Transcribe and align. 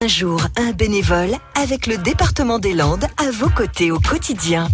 Un 0.00 0.06
jour, 0.06 0.40
un 0.56 0.70
bénévole 0.70 1.32
avec 1.60 1.88
le 1.88 1.98
département 1.98 2.60
des 2.60 2.72
Landes 2.72 3.06
à 3.16 3.32
vos 3.32 3.48
côtés 3.48 3.90
au 3.90 3.98
quotidien. 3.98 4.68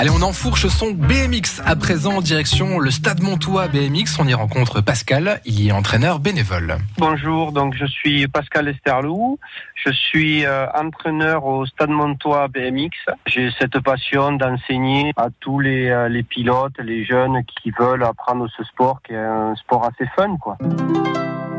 Allez, 0.00 0.08
on 0.08 0.22
enfourche 0.22 0.66
son 0.68 0.92
BMX 0.92 1.60
à 1.66 1.76
présent 1.76 2.12
en 2.14 2.20
direction 2.22 2.78
le 2.78 2.90
Stade 2.90 3.20
Montois 3.20 3.68
BMX. 3.68 4.18
On 4.18 4.26
y 4.26 4.32
rencontre 4.32 4.80
Pascal, 4.80 5.42
il 5.44 5.68
est 5.68 5.72
entraîneur 5.72 6.20
bénévole. 6.20 6.78
Bonjour, 6.96 7.52
donc 7.52 7.74
je 7.74 7.84
suis 7.84 8.26
Pascal 8.26 8.68
Esterlou, 8.68 9.38
je 9.74 9.92
suis 9.92 10.46
euh, 10.46 10.64
entraîneur 10.72 11.44
au 11.44 11.66
Stade 11.66 11.90
Montois 11.90 12.48
BMX. 12.48 12.96
J'ai 13.26 13.50
cette 13.58 13.78
passion 13.80 14.32
d'enseigner 14.32 15.12
à 15.18 15.28
tous 15.38 15.60
les, 15.60 15.90
euh, 15.90 16.08
les 16.08 16.22
pilotes, 16.22 16.78
les 16.78 17.04
jeunes 17.04 17.44
qui 17.44 17.70
veulent 17.78 18.04
apprendre 18.04 18.48
ce 18.56 18.64
sport 18.64 19.02
qui 19.02 19.12
est 19.12 19.18
un 19.18 19.54
sport 19.56 19.84
assez 19.84 20.10
fun 20.16 20.34
quoi. 20.38 20.56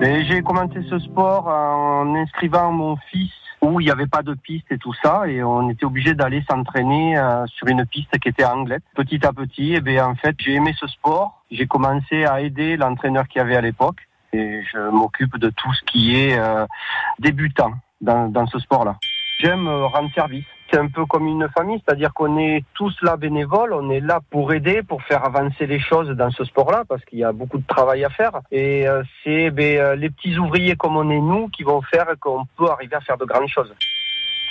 J'ai 0.01 0.41
commencé 0.41 0.79
ce 0.89 0.97
sport 0.97 1.47
en 1.47 2.15
inscrivant 2.15 2.71
mon 2.71 2.97
fils 3.11 3.29
où 3.61 3.79
il 3.79 3.85
n'y 3.85 3.91
avait 3.91 4.07
pas 4.07 4.23
de 4.23 4.33
piste 4.33 4.71
et 4.71 4.77
tout 4.77 4.93
ça, 5.03 5.27
et 5.27 5.43
on 5.43 5.69
était 5.69 5.85
obligé 5.85 6.13
d'aller 6.13 6.43
s'entraîner 6.49 7.17
euh, 7.17 7.45
sur 7.47 7.67
une 7.67 7.85
piste 7.85 8.17
qui 8.19 8.29
était 8.29 8.43
anglaise. 8.43 8.81
Petit 8.95 9.25
à 9.25 9.31
petit, 9.33 9.73
et 9.73 9.77
eh 9.77 9.81
bien 9.81 10.07
en 10.07 10.15
fait, 10.15 10.35
j'ai 10.39 10.55
aimé 10.55 10.73
ce 10.79 10.87
sport. 10.87 11.43
J'ai 11.51 11.67
commencé 11.67 12.25
à 12.25 12.41
aider 12.41 12.77
l'entraîneur 12.77 13.27
qui 13.27 13.39
avait 13.39 13.55
à 13.55 13.61
l'époque, 13.61 14.07
et 14.33 14.63
je 14.71 14.89
m'occupe 14.89 15.37
de 15.37 15.49
tout 15.49 15.73
ce 15.73 15.83
qui 15.83 16.15
est 16.15 16.37
euh, 16.39 16.65
débutant 17.19 17.73
dans, 18.01 18.27
dans 18.29 18.47
ce 18.47 18.57
sport-là. 18.59 18.97
J'aime 19.41 19.67
euh, 19.67 19.87
rendre 19.87 20.13
service 20.13 20.45
c'est 20.71 20.79
un 20.79 20.87
peu 20.87 21.05
comme 21.05 21.27
une 21.27 21.47
famille, 21.49 21.81
c'est-à-dire 21.85 22.13
qu'on 22.13 22.37
est 22.37 22.63
tous 22.73 22.95
là 23.01 23.17
bénévoles, 23.17 23.73
on 23.73 23.89
est 23.89 23.99
là 23.99 24.19
pour 24.29 24.53
aider, 24.53 24.81
pour 24.83 25.03
faire 25.03 25.25
avancer 25.25 25.67
les 25.67 25.79
choses 25.79 26.09
dans 26.09 26.31
ce 26.31 26.43
sport-là, 26.45 26.83
parce 26.87 27.03
qu'il 27.05 27.19
y 27.19 27.23
a 27.23 27.31
beaucoup 27.31 27.57
de 27.57 27.67
travail 27.67 28.05
à 28.05 28.09
faire. 28.09 28.39
Et 28.51 28.87
euh, 28.87 29.03
c'est 29.23 29.51
ben, 29.51 29.77
euh, 29.77 29.95
les 29.95 30.09
petits 30.09 30.37
ouvriers 30.37 30.75
comme 30.75 30.95
on 30.95 31.09
est 31.09 31.19
nous 31.19 31.49
qui 31.49 31.63
vont 31.63 31.81
faire 31.81 32.07
qu'on 32.19 32.45
peut 32.57 32.69
arriver 32.69 32.95
à 32.95 33.01
faire 33.01 33.17
de 33.17 33.25
grandes 33.25 33.49
choses. 33.49 33.73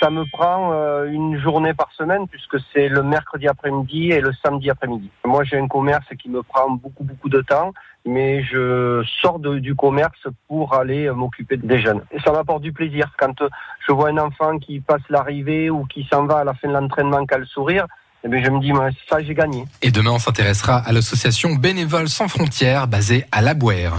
Ça 0.01 0.09
me 0.09 0.25
prend 0.31 0.71
euh, 0.73 1.05
une 1.05 1.39
journée 1.39 1.75
par 1.75 1.91
semaine 1.95 2.27
puisque 2.27 2.57
c'est 2.73 2.89
le 2.89 3.03
mercredi 3.03 3.47
après-midi 3.47 4.11
et 4.11 4.19
le 4.19 4.31
samedi 4.43 4.69
après-midi. 4.69 5.11
Moi, 5.25 5.43
j'ai 5.43 5.59
un 5.59 5.67
commerce 5.67 6.07
qui 6.19 6.27
me 6.27 6.41
prend 6.41 6.71
beaucoup, 6.71 7.03
beaucoup 7.03 7.29
de 7.29 7.41
temps, 7.41 7.71
mais 8.03 8.43
je 8.43 9.03
sors 9.21 9.37
du 9.39 9.75
commerce 9.75 10.27
pour 10.47 10.73
aller 10.73 11.11
m'occuper 11.11 11.57
des 11.57 11.79
jeunes. 11.79 12.01
Et 12.11 12.19
ça 12.21 12.31
m'apporte 12.31 12.63
du 12.63 12.73
plaisir. 12.73 13.11
Quand 13.19 13.43
je 13.87 13.93
vois 13.93 14.09
un 14.09 14.17
enfant 14.17 14.57
qui 14.57 14.79
passe 14.79 15.03
l'arrivée 15.09 15.69
ou 15.69 15.85
qui 15.85 16.07
s'en 16.11 16.25
va 16.25 16.39
à 16.39 16.43
la 16.43 16.55
fin 16.55 16.67
de 16.67 16.73
l'entraînement 16.73 17.23
qu'à 17.27 17.37
le 17.37 17.45
sourire, 17.45 17.85
eh 18.23 18.27
bien, 18.27 18.43
je 18.43 18.49
me 18.49 18.59
dis, 18.59 18.71
ça, 19.07 19.19
j'ai 19.21 19.35
gagné. 19.35 19.65
Et 19.83 19.91
demain, 19.91 20.11
on 20.11 20.19
s'intéressera 20.19 20.77
à 20.77 20.91
l'association 20.91 21.53
Bénévoles 21.55 22.09
sans 22.09 22.27
frontières 22.27 22.87
basée 22.87 23.25
à 23.31 23.41
La 23.41 23.53
Bouère. 23.53 23.93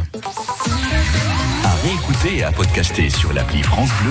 À 1.64 1.74
réécouter 1.84 2.38
et 2.38 2.44
à 2.44 2.50
podcaster 2.50 3.08
sur 3.08 3.32
l'appli 3.32 3.62
France 3.62 3.90
Bleu. 4.02 4.10